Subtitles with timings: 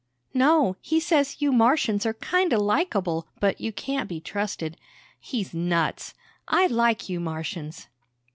[0.33, 0.77] "No.
[0.81, 4.75] He says, you Martians are kinda likeable, but you can't be trusted.
[5.19, 6.15] He's nuts!
[6.47, 7.85] I like you Martians!"